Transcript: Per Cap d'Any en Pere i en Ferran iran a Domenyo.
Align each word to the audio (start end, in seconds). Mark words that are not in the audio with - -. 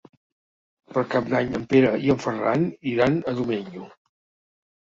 Per 0.95 1.03
Cap 1.11 1.27
d'Any 1.33 1.51
en 1.59 1.67
Pere 1.75 1.93
i 2.07 2.11
en 2.15 2.23
Ferran 2.25 2.67
iran 2.95 3.21
a 3.21 3.37
Domenyo. 3.43 3.87